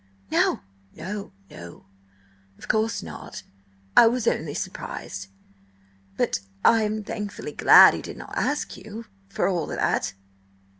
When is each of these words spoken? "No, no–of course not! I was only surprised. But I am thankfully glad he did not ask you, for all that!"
"No, 0.31 0.61
no–of 0.95 2.67
course 2.67 3.03
not! 3.03 3.43
I 3.95 4.07
was 4.07 4.25
only 4.25 4.55
surprised. 4.55 5.27
But 6.17 6.39
I 6.65 6.81
am 6.81 7.03
thankfully 7.03 7.51
glad 7.53 7.93
he 7.93 8.01
did 8.01 8.17
not 8.17 8.33
ask 8.35 8.75
you, 8.77 9.05
for 9.29 9.47
all 9.47 9.67
that!" 9.67 10.15